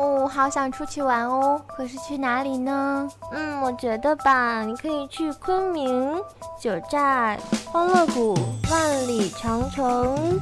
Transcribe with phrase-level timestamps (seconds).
[0.00, 3.06] 哦，好想出去玩哦，可是去哪里呢？
[3.32, 6.18] 嗯，我觉得吧，你可以去昆明、
[6.58, 7.38] 九寨、
[7.70, 8.34] 欢乐谷、
[8.70, 10.40] 万里长城。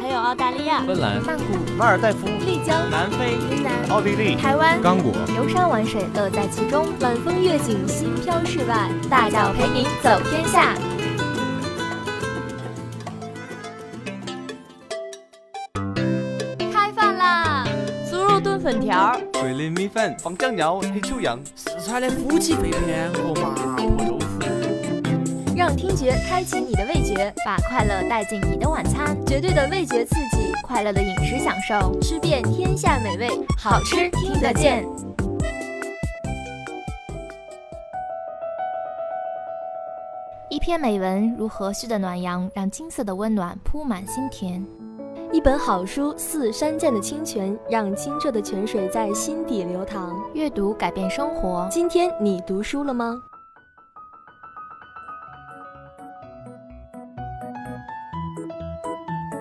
[0.00, 1.44] 还有澳大利亚、芬兰、曼谷、
[1.76, 6.86] 马尔代夫、丽江、南非、云南、奥地利、台湾、刚果，游山玩水，乐在其中。
[7.00, 10.74] 晚风月景，心飘世外，大脚陪你走天下。
[18.86, 24.38] 条、桂林米粉、放酱料、黑秋阳、四川的夫妻肺片和麻婆豆腐。
[25.56, 29.16] 让听觉开启你的味觉，把快乐带进你的晚餐。
[29.26, 34.86] 绝对的味觉刺激，快乐的饮食享受，吃遍天下美味，好吃听得见。
[40.48, 44.64] 一篇美文如和煦的暖阳，让金色的温暖铺满心田；
[45.32, 50.14] 一本好书似山涧的清泉，让清澈的泉水在心底流淌。
[50.34, 53.22] 阅读改变生活，今天你读书了吗？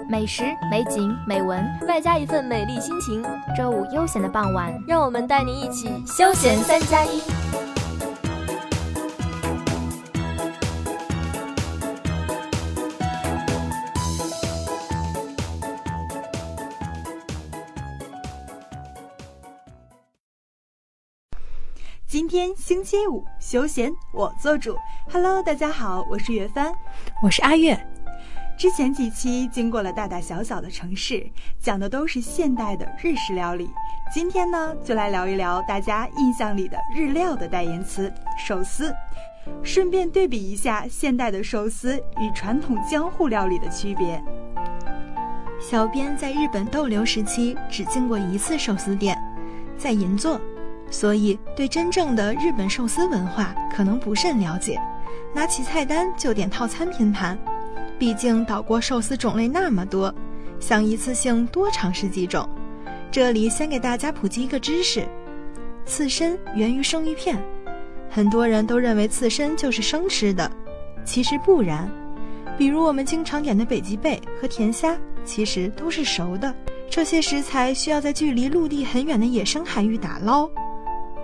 [0.10, 3.24] 美食、美景、美文，外加一份美丽心情。
[3.56, 7.22] 周五悠闲的傍晚，让我们带您一起休闲三加一。
[22.16, 24.78] 今天星期五，休闲我做主。
[25.12, 26.74] Hello，大家好，我是月帆，
[27.22, 27.78] 我是阿月。
[28.58, 33.70] 之前几期经过了大大小小的城市，讲的都是现代的日式料理。
[34.14, 38.96] 今天呢，就来聊一聊大家印象里的日料的代言词——寿司，
[39.62, 44.24] 顺便对比一下现代的寿司与传统江户料理的区别。
[45.60, 49.22] 小编在日本逗留时期只进过一次寿司店，
[49.78, 50.40] 在银座，
[50.96, 54.80] 所以对真正的日本寿司文化可能不甚了解。
[55.34, 57.38] 拿起菜单就点套餐拼盘。
[58.00, 60.14] 毕竟岛国寿司种类那么多，
[60.58, 62.48] 想一次性多尝试几种。
[63.12, 65.06] 这里先给大家普及一个知识：
[65.86, 67.38] 刺身源于生鱼片，
[68.10, 70.50] 很多人都认为刺身就是生吃的，
[71.04, 71.92] 其实不然。
[72.58, 76.56] 比如我们经常点的北极贝和甜虾，其实都是熟的。
[76.90, 80.50] 这些食材需要在距离陆地很远的野生海域打捞，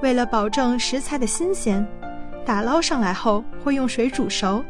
[0.02, 1.86] 为了保证食材的新鲜，
[2.46, 4.64] 打捞上来后会用水煮熟。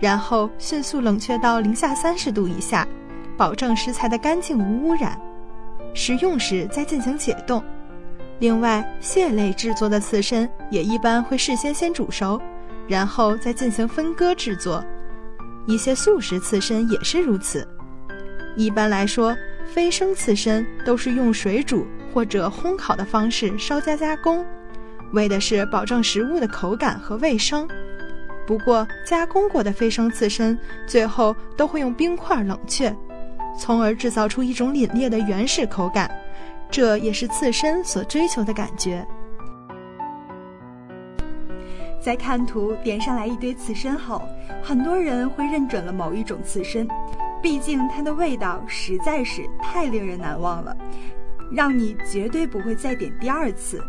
[0.00, 2.86] 然后迅速冷却到零下三十度以下，
[3.36, 5.20] 保证食材的干净无污染。
[5.92, 7.60] 食用时再进行解冻。
[8.38, 12.40] 另外，蟹类制作的刺身也一般会事先先煮熟，
[12.86, 14.84] 然后再进行分割制作。
[15.66, 17.66] 一些素食刺身也是如此。
[18.54, 21.84] 一般来说，非生刺身都是用水煮
[22.14, 24.46] 或者烘烤的方式稍加加工，
[25.12, 27.68] 为的是保证食物的口感和卫生。
[28.46, 32.94] 不过，加工过的飞生刺身最后都会用冰块冷却，
[33.58, 36.10] 从而制造出一种凛冽的原始口感，
[36.70, 39.06] 这也是刺身所追求的感觉。
[42.00, 44.22] 在看图点上来一堆刺身后，
[44.62, 46.88] 很多人会认准了某一种刺身，
[47.42, 50.74] 毕竟它的味道实在是太令人难忘了，
[51.52, 53.82] 让你绝对不会再点第二次。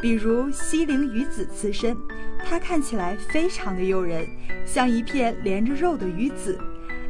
[0.00, 1.96] 比如西陵鱼子刺身，
[2.44, 4.26] 它看起来非常的诱人，
[4.64, 6.58] 像一片连着肉的鱼子，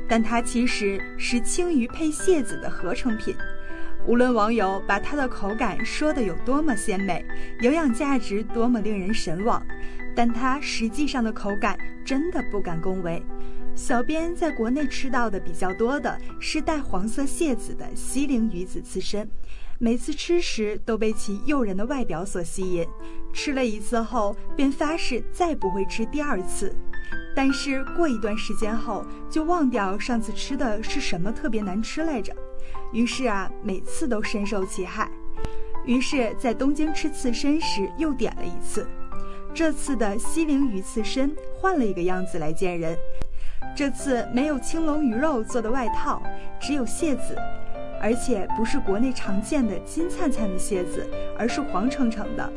[0.08, 3.36] 但它其实是青鱼配蟹子的合成品。
[4.06, 7.22] 无论网友把它的口感说的有多么鲜美，
[7.60, 9.62] 营养价值多么令人神往，
[10.14, 13.22] 但它实际上的口感真的不敢恭维。
[13.74, 19.28] 小编在国内吃到的比较多的是带黄色蟹子的西陵鱼子刺身。
[19.80, 22.84] 每次吃时都被其诱人的外表所吸引，
[23.32, 26.74] 吃了一次后便发誓再不会吃第二次。
[27.34, 32.34] 但是过一段时间后就忘掉上次吃的是什么特别难吃来着，
[32.92, 35.08] 于是啊每次都深受其害。
[35.86, 38.86] 于是，在东京吃刺身时又点了一次，
[39.54, 42.98] 这次的西陵鱼刺身换了一个样子来见人，
[43.76, 46.20] 这次没有青龙鱼肉做的外套，
[46.60, 47.38] 只有蟹子。
[48.00, 51.06] 而且不是国内常见的金灿灿的蟹子，
[51.38, 52.52] 而是黄澄澄的，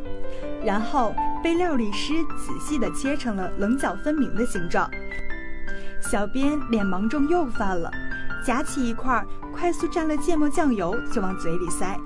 [0.64, 4.90] 然后被料理师仔细地切成了棱角分明的形状。
[6.02, 7.92] 小编脸盲症又犯了，
[8.46, 9.24] 夹起一块，
[9.54, 11.98] 快速蘸了芥末酱油就往嘴里塞。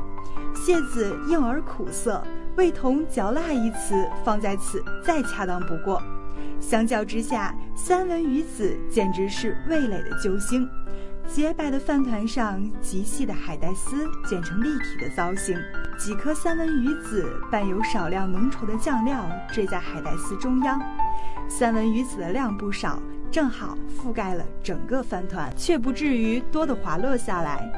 [0.53, 2.23] 蟹子硬而苦涩，
[2.57, 6.01] 味同嚼蜡一词放在此再恰当不过。
[6.59, 10.67] 相较之下，三文鱼子简直是味蕾的救星。
[11.27, 15.57] 洁白的饭团上，极细的海带丝卷成立体的造型。
[15.97, 20.81] 几颗三文鱼子伴有少量浓稠的酱料缀在海带丝中央。
[21.49, 23.01] 三文鱼子的量不少，
[23.31, 27.69] 正好覆盖了整个饭团，却不至于多得滑落下来。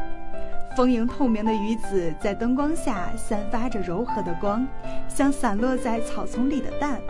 [0.75, 4.67] 丰盈透明的鱼子在灯光下散发着柔和的光，
[5.07, 7.01] 像散落在草丛里的蛋。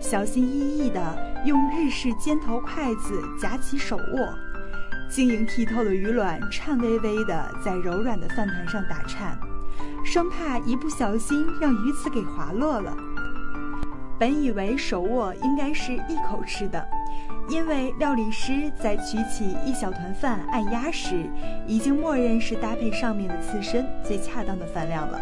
[0.00, 1.00] 小心翼翼地
[1.44, 4.38] 用日式尖头筷子夹起手握，
[5.08, 9.38] 晶莹剔透的鱼卵颤巍巍地在柔软的饭团上打颤，
[10.04, 12.94] 生怕一不小心让鱼刺给滑落了。
[14.18, 16.86] 本以为手握应该是一口吃的，
[17.48, 21.24] 因为料理师在取起一小团饭按压时，
[21.66, 25.18] 已经默认是搭配上面的刺身最恰当的饭量了。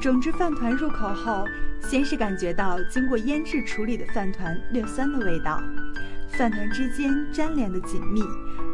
[0.00, 1.44] 整只饭团入口后，
[1.82, 5.60] 先是感觉到经过腌制处理的饭团略酸的味道，
[6.38, 8.22] 饭团之间粘连的紧密，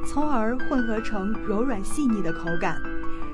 [0.06, 2.80] 从而混合成柔软细腻的口感。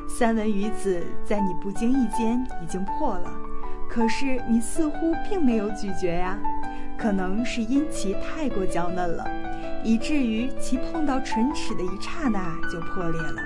[0.08, 3.30] 三文鱼子在你不经意间已经破了。
[3.88, 6.38] 可是你似乎并没有咀嚼呀，
[6.98, 9.24] 可能是因其太过娇嫩了，
[9.84, 13.42] 以至于其碰到唇齿的一刹那就破裂了。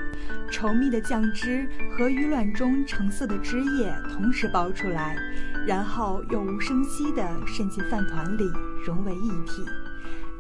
[0.50, 5.16] 稠密的酱汁和鱼卵中橙色的汁液同时爆出来，
[5.66, 8.44] 然后又无声息地渗进饭团里，
[8.86, 9.64] 融为一体。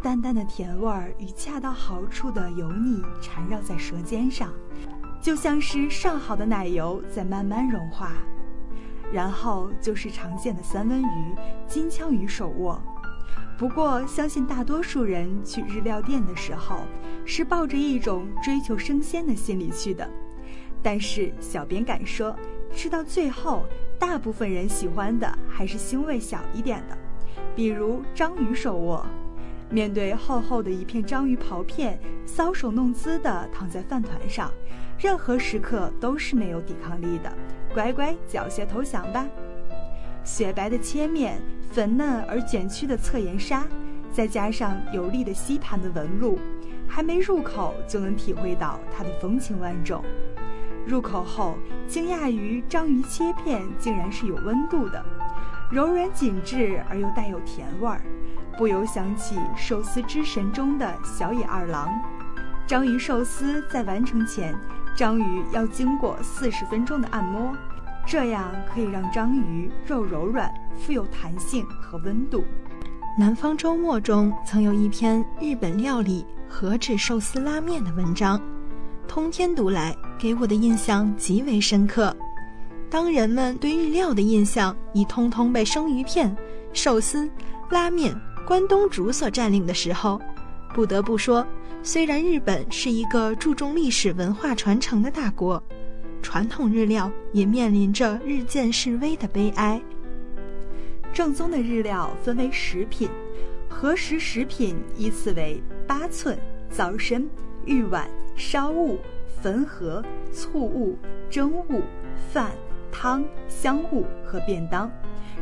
[0.00, 4.52] 淡淡的甜味儿与恰到好处的油腻缠绕在舌尖上，
[5.20, 8.12] 就像是上好的奶油在慢慢融化。
[9.12, 11.34] 然后就是常见的三文鱼、
[11.66, 12.80] 金枪鱼手握。
[13.58, 16.82] 不过，相信大多数人去日料店的时候，
[17.24, 20.08] 是抱着一种追求生鲜的心理去的。
[20.80, 22.36] 但是，小编敢说，
[22.70, 23.64] 吃到最后，
[23.98, 26.96] 大部分人喜欢的还是腥味小一点的，
[27.56, 29.04] 比如章鱼手握。
[29.70, 34.50] 面对厚厚的一片章鱼刨片，搔首弄姿地躺在饭团上，
[34.98, 37.30] 任何时刻都是没有抵抗力的。
[37.74, 39.26] 乖乖缴械投降吧！
[40.24, 41.38] 雪白的切面，
[41.70, 43.66] 粉嫩而卷曲的侧颜纱，
[44.10, 46.38] 再加上有力的吸盘的纹路，
[46.88, 50.02] 还没入口就能体会到它的风情万种。
[50.86, 55.04] 入口后，惊讶于章鱼切片竟然是有温度的，
[55.70, 58.00] 柔软紧致而又带有甜味儿，
[58.58, 61.88] 不由想起寿司之神中的小野二郎。
[62.66, 64.52] 章鱼寿司在完成前。
[64.96, 67.56] 章鱼要经过四十分钟的按摩，
[68.04, 72.44] 这样可以让章鱼肉柔软、富有弹性和温度。
[73.16, 78.42] 南方周末中曾有一篇日本料理和制寿司拉面的文章，
[79.06, 82.14] 通天读来，给我的印象极为深刻。
[82.90, 86.36] 当人们对日料的印象已通通被生鱼片、
[86.72, 87.30] 寿司、
[87.70, 90.18] 拉面、关东煮所占领的时候，
[90.72, 91.46] 不得不说。
[91.82, 95.62] 虽然日本是一个注重历史文化传承的大国，
[96.22, 99.78] 传统日料也面临着日渐式微的悲哀。
[101.12, 103.10] 正宗的日料分为食品，
[103.68, 106.38] 和食食品依次为八寸、
[106.70, 107.28] 早参、
[107.66, 108.98] 玉碗、烧物、
[109.42, 110.02] 汾河、
[110.32, 110.96] 醋物、
[111.28, 111.82] 蒸物、
[112.32, 112.52] 饭、
[112.90, 114.90] 汤、香物和便当。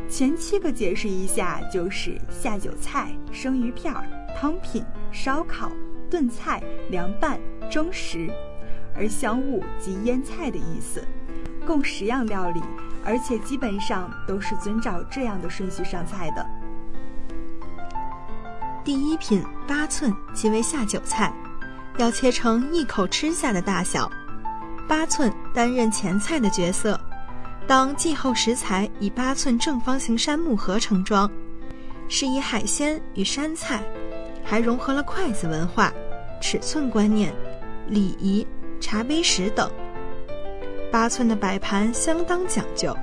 [0.09, 3.93] 前七个解释一下，就是下酒菜、生鱼片、
[4.39, 5.71] 汤品、烧烤。
[6.09, 7.37] 炖菜、凉拌、
[7.69, 8.31] 蒸食，
[8.95, 11.03] 而香物即腌菜的意思，
[11.67, 12.63] 共十样料理，
[13.05, 16.47] 而且基本上都是遵照这样的顺序上菜的。
[18.85, 21.35] 第一品八寸即为下酒菜，
[21.99, 24.09] 要切成一口吃下的大小。
[24.87, 26.99] 八寸担任前菜的角色，
[27.67, 31.31] 当季后食材以八寸正方形杉木盒盛装，
[32.09, 33.83] 是以海鲜与山菜。
[34.49, 35.93] 还融合了筷子文化、
[36.41, 37.35] 尺寸观念、
[37.89, 38.47] 礼仪、
[38.81, 39.69] 茶杯石等。
[40.93, 42.97] 八寸的摆盘相当讲究，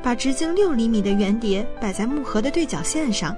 [0.00, 3.36] 把直径六厘米的圆碟摆在木盒的对角线上，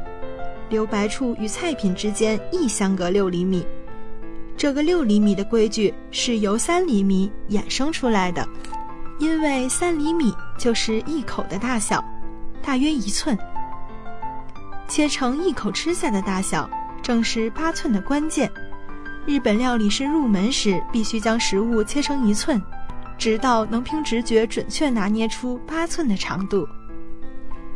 [0.69, 3.67] 留白处与菜品之间亦相隔六厘米。
[4.55, 8.47] 这个六厘米的规矩是由三厘米衍生出来的，
[9.21, 12.03] 因为三厘米就是一口的大小，
[12.63, 13.39] 大约一寸，
[14.89, 16.69] 切成一口吃下的大小。
[17.03, 18.51] 正是八寸的关键。
[19.27, 22.61] 日本料理师入门时，必须将食物切成一寸，
[23.19, 26.67] 直到能凭直觉准确拿捏出八寸的长度。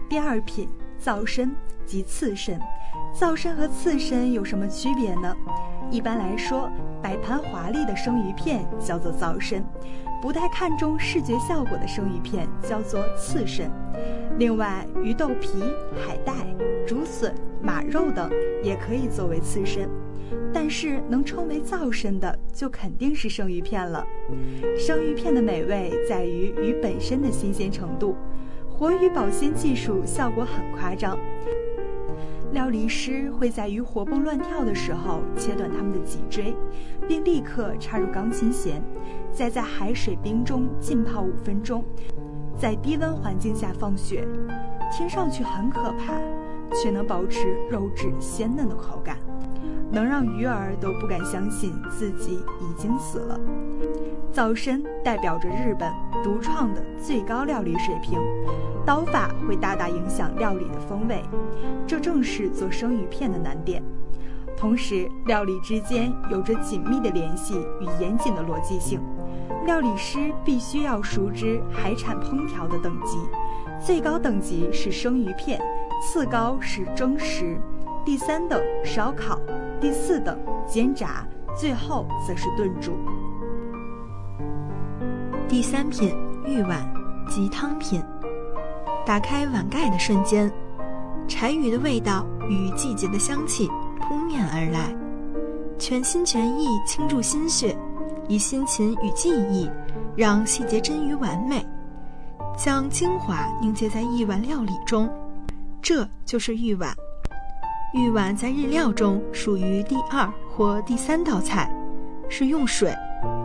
[0.08, 1.50] 第二品皂参
[1.84, 2.58] 及刺身，
[3.12, 5.34] 皂参和刺身有什么区别呢？
[5.90, 6.70] 一般来说，
[7.02, 9.64] 摆盘华丽的生鱼片叫做皂参，
[10.24, 13.70] 不太看重视觉效果的生鱼片叫做刺身。
[14.38, 15.62] 另外，鱼豆皮、
[16.02, 16.32] 海带、
[16.86, 18.30] 竹笋、马肉等
[18.62, 19.86] 也可以作为刺身。
[20.50, 24.02] 但是能称为灶身的，就肯定是生鱼片了。
[24.78, 28.16] 生鱼片的美味在于鱼本身的新鲜程度，
[28.66, 31.18] 活鱼保鲜技术效果很夸张。
[32.52, 36.56] 料理师会在鱼活蹦乱跳的时候切断它们的脊椎，
[37.06, 38.80] 并立刻插入钢琴弦，
[39.34, 41.84] 再在海水冰中浸泡五分钟，
[42.56, 44.26] 在低温环境下放血。
[44.92, 46.14] 听上去很可怕，
[46.72, 49.18] 却能保持肉质鲜嫩的口感。
[49.90, 53.38] 能让鱼儿都不敢相信自己已经死了。
[54.32, 58.20] 灶身代表着日本独创的最高料理水平，
[58.84, 61.22] 刀法会大大影响料理的风味，
[61.86, 63.82] 这正是做生鱼片的难点。
[64.56, 69.00] 同时，料理之间有着紧密的联系与严谨的逻辑性，
[69.64, 73.18] 料理师必须要熟知海产烹调的等级，
[73.84, 75.60] 最高等级是生鱼片，
[76.02, 77.58] 次高是蒸食。
[78.04, 79.40] 第三等烧烤，
[79.80, 82.92] 第四等煎炸，最后则是炖煮。
[85.48, 86.86] 第三品玉碗
[87.28, 88.02] 即汤品。
[89.06, 90.50] 打开碗盖的瞬间，
[91.26, 93.68] 柴鱼的味道与季节的香气
[94.00, 94.94] 扑面而来，
[95.78, 97.76] 全心全意倾注心血，
[98.28, 99.70] 以辛勤与技艺，
[100.16, 101.64] 让细节臻于完美，
[102.56, 105.08] 将精华凝结在一碗料理中，
[105.82, 106.94] 这就是玉碗。
[107.92, 111.70] 玉碗在日料中属于第二或第三道菜，
[112.28, 112.92] 是用水、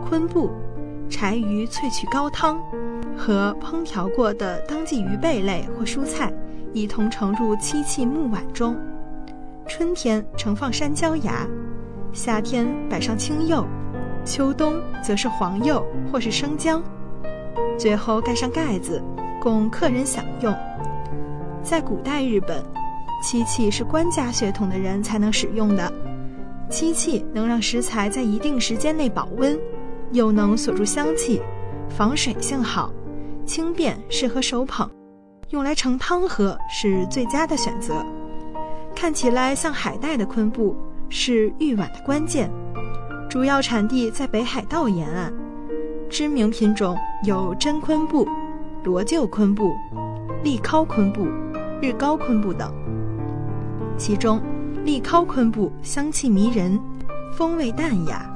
[0.08, 0.50] 昆布、
[1.08, 2.60] 柴鱼萃取高汤
[3.16, 6.32] 和烹调过的当季鱼贝类或蔬菜
[6.72, 8.76] 一同盛入漆器木碗中。
[9.68, 11.46] 春天盛放山椒芽，
[12.12, 13.64] 夏天摆上青柚，
[14.24, 16.82] 秋冬则是黄柚或是生姜，
[17.78, 19.02] 最后盖上盖子，
[19.40, 20.54] 供客人享用。
[21.62, 22.64] 在古代日本。
[23.22, 25.92] 漆器是官家血统的人才能使用的，
[26.70, 29.60] 漆器能让食材在一定时间内保温，
[30.12, 31.38] 又能锁住香气，
[31.90, 32.90] 防水性好，
[33.44, 34.90] 轻便适合手捧，
[35.50, 38.02] 用来盛汤喝是最佳的选择。
[38.96, 40.74] 看起来像海带的昆布
[41.10, 42.50] 是玉碗的关键，
[43.30, 45.32] 主要产地在北海道沿岸，
[46.10, 48.26] 知名品种有真昆布、
[48.82, 49.72] 罗臼昆布、
[50.42, 51.28] 利尻昆布、
[51.80, 52.74] 日高昆布等。
[53.96, 54.40] 其中，
[54.84, 56.76] 利尻昆布香气迷人，
[57.32, 58.28] 风味淡雅，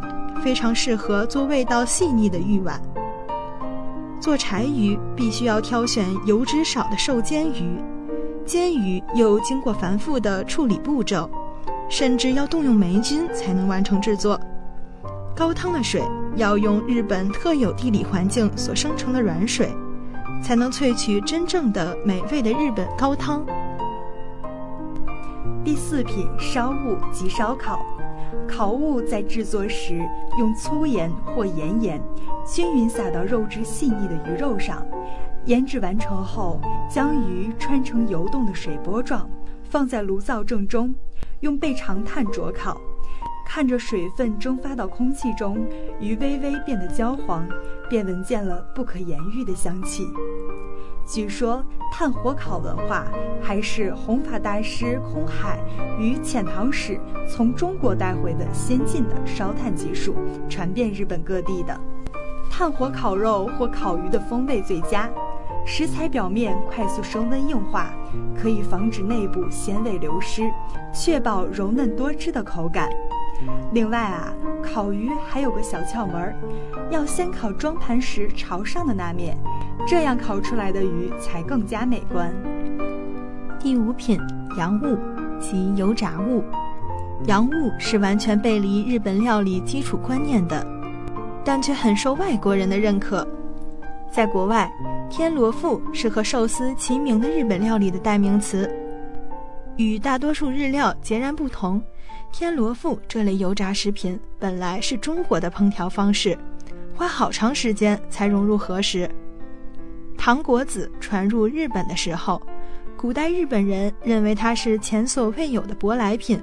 [0.44, 2.80] 非常适合做味道细腻的玉碗。
[4.20, 7.82] 做柴鱼必须要挑选油脂少的瘦煎鱼，
[8.46, 11.28] 煎鱼又经过繁复的处理步骤，
[11.88, 14.38] 甚至要动用霉菌才能完成制作。
[15.36, 16.00] 高汤的水
[16.36, 19.68] 要用日本特有地理环境所生成的软水，
[20.40, 23.44] 才能萃取真正的美味的日本高汤。
[25.64, 27.84] 第四品烧物及烧烤，
[28.46, 32.00] 烤物在制作时用粗盐或盐盐
[32.46, 34.86] 均匀撒到肉质细腻的鱼肉上，
[35.46, 39.28] 腌制完成后，将鱼穿成游动的水波状，
[39.64, 40.94] 放在炉灶正中，
[41.40, 42.80] 用背长炭灼烤，
[43.46, 45.66] 看着水分蒸发到空气中，
[46.00, 47.46] 鱼微微变得焦黄，
[47.88, 50.08] 便闻见了不可言喻的香气。
[51.06, 53.06] 据说炭火烤文化
[53.42, 55.60] 还是弘法大师空海
[55.98, 56.98] 与遣唐使
[57.28, 60.14] 从中国带回的先进的烧炭技术，
[60.48, 61.78] 传遍日本各地的。
[62.50, 65.10] 炭火烤肉或烤鱼的风味最佳，
[65.66, 67.90] 食材表面快速升温硬化，
[68.34, 70.50] 可以防止内部鲜味流失，
[70.92, 72.88] 确保柔嫩多汁的口感。
[73.72, 76.36] 另外啊，烤鱼还有个小窍门儿，
[76.90, 79.36] 要先烤装盘时朝上的那面，
[79.86, 82.32] 这样烤出来的鱼才更加美观。
[83.58, 84.20] 第五品
[84.56, 84.98] 洋物
[85.40, 86.44] 及油炸物，
[87.26, 90.66] 洋物是完全背离日本料理基础观念的，
[91.44, 93.26] 但却很受外国人的认可。
[94.10, 94.70] 在国外，
[95.10, 98.70] 天罗腹是和寿司齐名的日本料理的代名词，
[99.76, 101.82] 与大多数日料截然不同。
[102.36, 106.36] 天罗腹这类油炸食品本来是中国的烹调方式，
[106.92, 109.08] 花好长时间才融入和食。
[110.18, 112.42] 糖果子传入日本的时候，
[112.96, 116.42] 古代日本人认为它是前所未有的舶来品，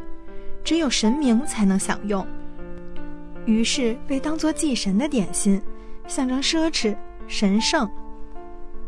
[0.64, 2.26] 只有神明才能享用，
[3.44, 5.62] 于是被当作祭神的点心，
[6.08, 6.96] 象征奢侈
[7.28, 7.86] 神圣。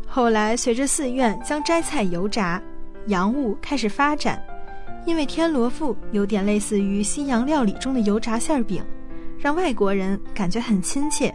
[0.06, 2.62] 后来随着寺院将斋菜油炸，
[3.08, 4.42] 洋物开始发展。
[5.06, 8.82] 因为天罗腹有点类似于西洋料理中的油炸馅饼，
[9.38, 11.34] 让外国人感觉很亲切。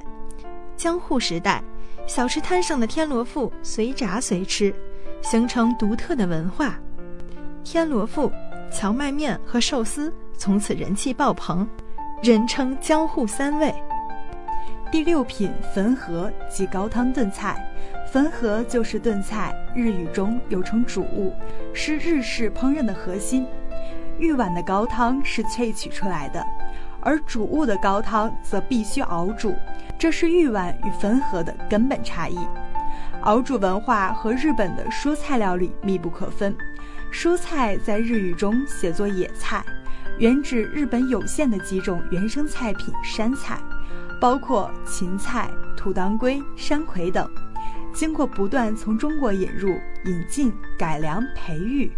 [0.76, 1.64] 江户时代，
[2.08, 4.74] 小吃摊上的天罗腹随炸随吃，
[5.22, 6.80] 形成独特的文化。
[7.64, 8.32] 天罗腹、
[8.72, 11.68] 荞麦面和寿司从此人气爆棚，
[12.24, 13.72] 人称江户三味。
[14.92, 17.64] 第六品汾河即高汤炖菜，
[18.12, 21.32] 汾河就是炖菜，日语中又称煮物，
[21.74, 23.46] 是日式烹饪的核心。
[24.20, 26.46] 玉碗的高汤是萃取出来的，
[27.02, 29.56] 而煮物的高汤则必须熬煮，
[29.98, 32.38] 这是玉碗与汾河的根本差异。
[33.22, 36.56] 熬煮文化和日本的蔬菜料理密不可分，
[37.12, 39.64] 蔬菜在日语中写作野菜，
[40.18, 43.58] 原指日本有限的几种原生菜品山菜。
[44.22, 47.26] 包括芹菜、土当归、山葵等，
[47.94, 49.70] 经过不断从中国引入、
[50.06, 51.92] 引进、改良、培育，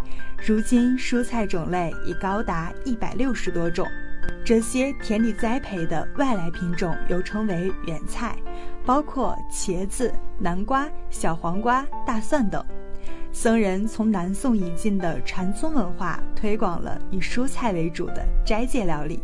[0.45, 3.87] 如今蔬菜种类已高达一百六十多种。
[4.45, 8.35] 这些田里栽培的外来品种又称为原菜，
[8.85, 12.63] 包括茄子、南瓜、小黄瓜、大蒜等。
[13.31, 19.21] 僧人从南宋引进的禅宗文化，推广了以蔬菜为主的斋戒料理。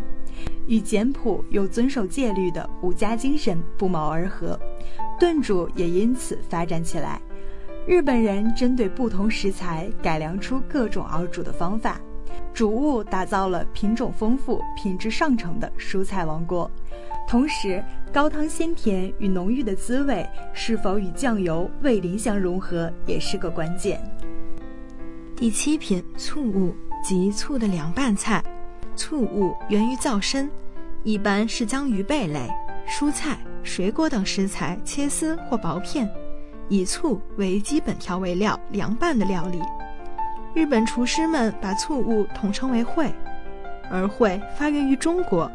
[0.68, 4.60] 与简朴又遵守戒律的儒家精神不谋而合，
[5.20, 7.20] 炖煮也因此发展起来。
[7.86, 12.00] 日本人针对不同食材改良出各种熬煮的方法，
[12.54, 16.70] 主物打造了品种丰富、品质上乘的蔬菜王国。
[17.28, 24.02] 同时，高汤鲜甜与浓郁的滋味是否与酱油、味淋相融合，也是个关键。
[25.36, 28.44] 第七品醋物及醋的凉拌菜。
[28.96, 30.50] 醋物源于皂参，
[31.04, 32.50] 一般是将鱼贝类、
[32.88, 36.10] 蔬菜、水果等食材切丝或薄片，
[36.70, 39.62] 以醋为基本调味料凉拌的料理。
[40.54, 43.12] 日本厨师们把醋物统称为烩，
[43.92, 45.52] 而烩发源于中国，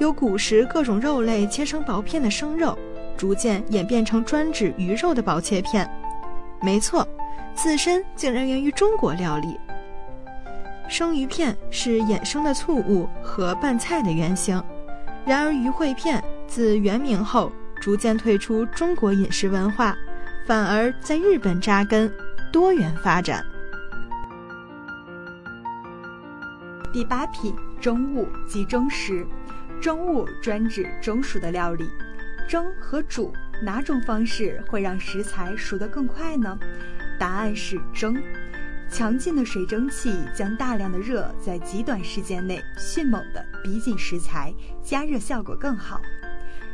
[0.00, 2.76] 由古时各种肉类切成薄片的生肉，
[3.16, 5.88] 逐渐演变成专指鱼肉的薄切片。
[6.62, 7.06] 没错，
[7.54, 9.60] 刺身竟然源于中国料理。
[10.88, 14.60] 生鱼片是衍生的醋物和拌菜的原型，
[15.24, 19.96] 然而鱼烩片自元明后逐渐退出中国饮食文化，
[20.44, 22.12] 反而在日本扎根，
[22.52, 23.46] 多元发展。
[26.92, 29.24] 第八品蒸物即蒸食，
[29.80, 31.88] 蒸物专指蒸熟的料理。
[32.48, 36.58] 蒸和煮哪种方式会让食材熟得更快呢？
[37.16, 38.20] 答案是蒸。
[38.90, 46.00] 强劲的水蒸气将大量的热在极短时间内迅猛地逼近食材，加热效果更好。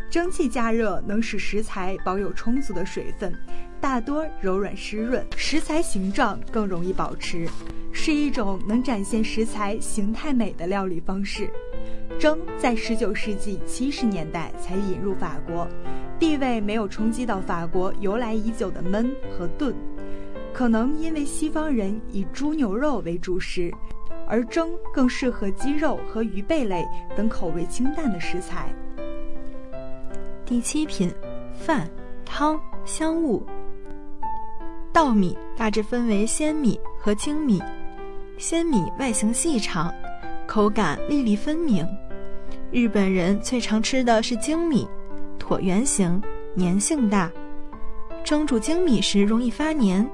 [0.08, 3.34] 蒸汽加热能使食材保有充足的水分，
[3.80, 7.46] 大多柔软湿润，食材形状更容易保持，
[7.92, 11.50] 是一种能展现食材形态美的料理方式。
[12.18, 15.68] 蒸在19世纪70年代才引入法国，
[16.18, 19.74] 地位没有冲击到法国由来已久的焖和炖。
[20.54, 23.70] 可能因为西方人以猪牛肉为主食，
[24.26, 28.72] 而蒸更适合鸡肉和鱼贝类等口味清淡的食材。
[30.46, 31.12] 第七品，
[31.58, 31.90] 饭、
[32.24, 33.44] 汤、香物。
[34.92, 37.60] 稻米大致分为鲜米和精米，
[38.38, 39.92] 鲜米外形细长，
[40.46, 41.84] 口感粒粒分明。
[42.70, 44.86] 日本人最常吃的是精米，
[45.36, 46.22] 椭圆形，
[46.56, 47.28] 粘性大。
[48.22, 50.08] 蒸煮精米时容易发黏。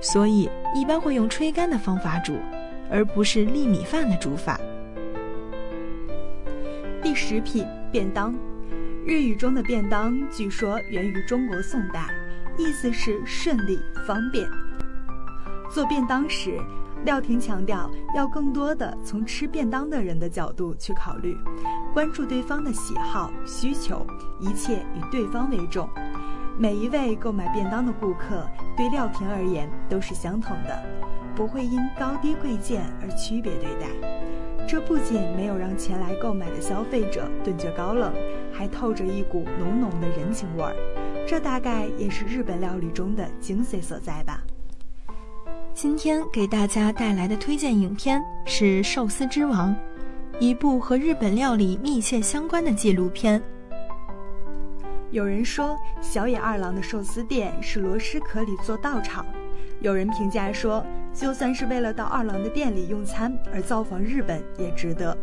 [0.00, 2.36] 所以一般会用吹干的方法煮，
[2.88, 4.60] 而不是粒米饭的煮法。
[7.02, 8.32] 第十品便当，
[9.04, 12.08] 日语中的便当据说源于中国宋代，
[12.56, 14.48] 意思是顺利方便。
[15.68, 16.60] 做便当时，
[17.04, 21.36] 廖婷强调要更多的从吃便当的人的角度去考虑，
[21.92, 24.06] 关注对方的喜好需求，
[24.38, 25.88] 一切以对方为重。
[26.56, 30.80] 每一位购买便当的顾客，对廖婷而言都是相同的，
[31.34, 34.11] 不会因高低贵贱而区别对待。
[34.72, 38.10] 这不仅没有让前来购买的消费者顿觉高冷，
[38.50, 40.74] 还透着一股浓浓的人情味儿。
[41.28, 44.42] 这大概也是日本料理中的精髓所在吧。
[45.74, 49.68] 今天给大家带来的推荐影片是《寿司之王》，
[50.40, 53.42] 一部和日本料理密切相关的纪录片。
[55.10, 59.22] 有人说，小野二郎的寿司店是螺蛳壳里做道场；
[59.80, 60.82] 有人评价说，
[61.14, 65.16] 就算是为了到二郎的店里用餐而造访日本也值得。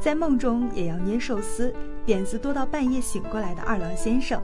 [0.00, 1.72] 在梦中也要捏寿司，
[2.04, 4.42] 点子多到半夜醒过来的二郎先生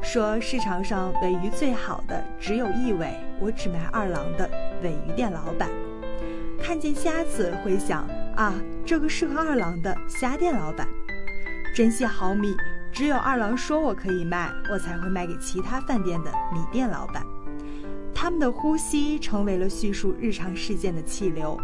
[0.00, 4.48] 说：“市场上尾鱼最好的只有一尾，我只卖二郎的。”
[4.82, 5.68] 尾鱼店老板
[6.60, 10.88] 看见虾子会想：“啊，这个适合二郎的虾店老板。”
[11.76, 12.54] 珍惜好米。
[12.92, 17.24] 只有二郎说我可以卖，我才会卖给其他饭店的米店老板。
[18.22, 21.58] 他们的呼吸成为了叙述日常事件的气流，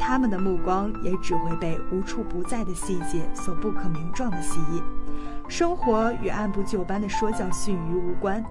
[0.00, 4.82] 他们的目光也只会被无处不在的细节所不可名状的吸引。
[5.50, 8.42] 生活与按部就班的说教训语无关，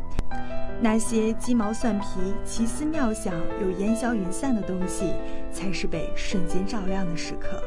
[0.80, 2.06] 那些鸡毛蒜皮、
[2.46, 5.12] 奇思妙想又烟消云散的东西，
[5.52, 7.60] 才是被瞬间照亮的时刻。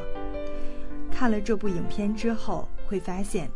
[1.11, 3.51] 看了这部影片之后，会发现，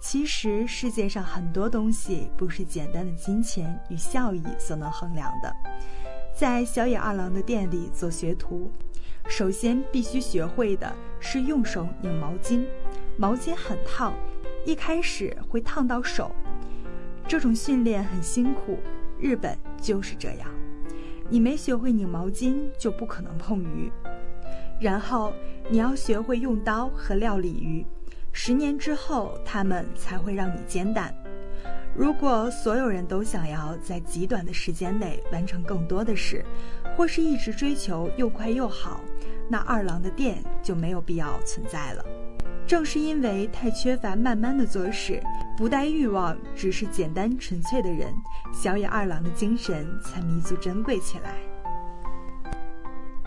[0.00, 5.52] 其实世界上很多东西不是简单的金钱与效益所能衡量的。
[6.34, 8.70] 在小野二郎的店里做学徒，
[9.28, 12.64] 首先必须学会的是用手拧毛巾，
[13.16, 14.14] 毛巾很烫。
[14.64, 16.30] 一开始会烫到手，
[17.26, 18.78] 这种训练很辛苦。
[19.18, 20.48] 日本就是这样，
[21.28, 23.90] 你没学会拧毛巾就不可能碰鱼。
[24.80, 25.32] 然后
[25.68, 27.84] 你要学会用刀和料理鱼，
[28.32, 31.14] 十年之后他们才会让你煎蛋。
[31.94, 36.44] 如果所有人都想要在极短的时间内完成更多的事，
[36.96, 39.00] 或是一直追求又快又好，
[39.48, 42.04] 那二郎的店就没有必要存在了。
[42.66, 45.20] 正是因为太缺乏慢慢的做事，
[45.56, 48.14] 不带欲望，只是简单纯粹的人，
[48.52, 51.34] 小野二郎的精神才弥足珍贵起来。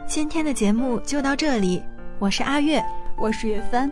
[0.07, 1.81] 今天的节目就到这里，
[2.19, 2.81] 我是阿月，
[3.17, 3.91] 我是月帆，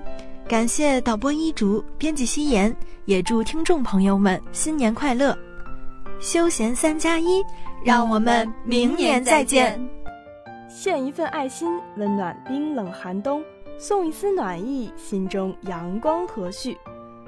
[0.50, 5.38] 感谢导播一竹，编辑夕颜，也祝听众朋友们新年快乐，
[6.20, 7.44] 休闲三加一，
[7.86, 9.80] 让我们明年再见。
[10.68, 13.44] 献一份爱心，温暖冰冷寒冬。
[13.78, 16.76] 送一丝暖意，心中阳光和煦。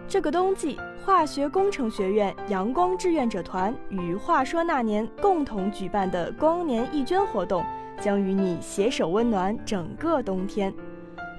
[0.08, 7.64] 这个冬季，化学工程学院阳光志愿者团与话说那年共同举办的光年义捐活动，
[8.02, 10.74] 将与你携手温暖整个冬天。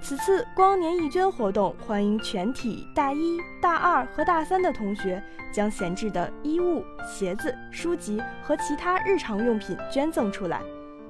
[0.02, 10.60] 此次光年义捐活动，欢迎全体大一、大二和大三的同学将闲置的衣物、鞋子、书籍和其他日常用品捐赠出来。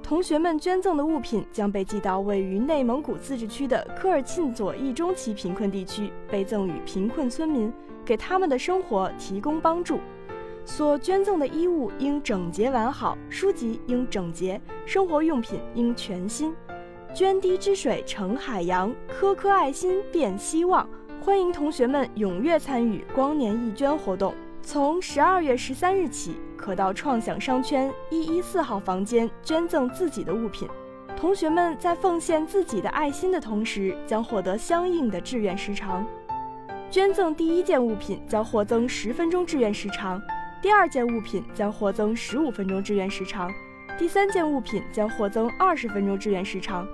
[0.03, 7.73] 同学们捐赠的物品将被寄到位于内蒙古自治区的科尔沁左翼中旗贫困地区，被赠予贫困村民，
[8.05, 10.01] 给他们的生活提供帮助。
[10.67, 16.55] 所捐赠的衣物应整洁完好，书籍应整洁，生活用品应全新。
[17.15, 20.89] 涓滴之水成海洋，颗颗爱心变希望。
[21.21, 26.37] 欢迎同学们踊跃参与光年义捐活动，从十二月十三日起。
[26.57, 30.67] 可到创想商圈一一四号房间捐赠自己的物品，
[31.17, 36.07] 同学们在奉献自己的爱心的同时，将获得相应的志愿时长。
[36.89, 40.23] 捐赠第一件物品将获增十分钟志愿时长，
[40.63, 43.53] 第二件物品将获增十五分钟志愿时长，
[43.99, 46.87] 第三件物品将获增二十分钟志愿时长。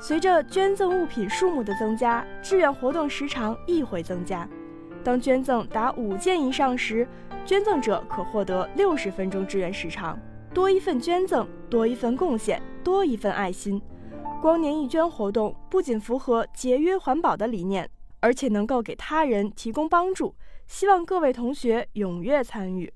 [0.00, 4.46] 随着捐赠物品数目的增加，志愿活动时长亦会增加。
[5.02, 7.08] 当捐赠达五件以上时，
[7.46, 10.18] 捐赠者可获得六十分钟志愿时长，
[10.52, 13.80] 多一份捐赠，多一份贡献，多一份爱心。
[14.42, 17.88] 光年义捐活动不仅符合节约环保的理念，
[18.20, 20.34] 而且能够给他人提供帮助。
[20.66, 22.92] 希望各位同学踊跃参与。